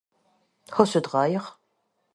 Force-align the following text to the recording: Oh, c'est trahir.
Oh, 0.79 0.85
c'est 0.85 1.03
trahir. 1.03 1.59